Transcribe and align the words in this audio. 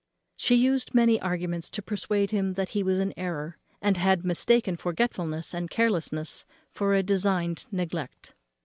She 0.35 0.55
used 0.55 0.95
many 0.95 1.21
arguments 1.21 1.69
to 1.69 1.81
persuade 1.83 2.31
him 2.31 2.53
that 2.55 2.69
he 2.69 2.81
was 2.81 2.97
in 2.97 3.09
an 3.09 3.13
error, 3.17 3.59
and 3.83 3.97
had 3.97 4.25
mistaken 4.25 4.75
forgetfulness 4.75 5.53
and 5.53 5.69
carelessness 5.69 6.43
for 6.71 6.95
a 6.95 7.03
designed 7.03 7.67
neglect. 7.71 8.33